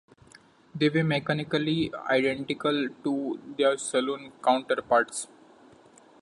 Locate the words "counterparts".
4.43-5.27